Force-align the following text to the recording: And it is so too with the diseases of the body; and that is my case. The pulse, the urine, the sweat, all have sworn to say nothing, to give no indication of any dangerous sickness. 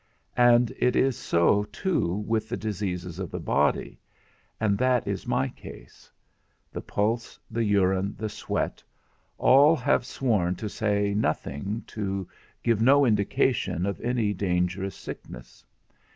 And 0.37 0.71
it 0.79 0.95
is 0.95 1.15
so 1.15 1.63
too 1.65 2.23
with 2.27 2.49
the 2.49 2.57
diseases 2.57 3.19
of 3.19 3.29
the 3.29 3.39
body; 3.39 3.99
and 4.59 4.75
that 4.79 5.07
is 5.07 5.27
my 5.27 5.49
case. 5.49 6.11
The 6.73 6.81
pulse, 6.81 7.37
the 7.51 7.63
urine, 7.63 8.15
the 8.17 8.27
sweat, 8.27 8.81
all 9.37 9.75
have 9.75 10.03
sworn 10.03 10.55
to 10.55 10.67
say 10.67 11.13
nothing, 11.13 11.83
to 11.85 12.27
give 12.63 12.81
no 12.81 13.05
indication 13.05 13.85
of 13.85 14.01
any 14.01 14.33
dangerous 14.33 14.95
sickness. 14.95 15.63